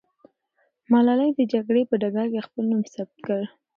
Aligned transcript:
ملالۍ 0.91 1.29
د 1.35 1.39
جګړې 1.53 1.83
په 1.89 1.95
ډګر 2.01 2.27
کې 2.31 2.45
خپل 2.47 2.63
نوم 2.71 2.83
ثبت 2.93 3.17
کړ. 3.25 3.41